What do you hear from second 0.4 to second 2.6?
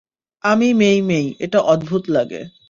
জানি মেই-মেই, এটা অদ্ভূত লাগে।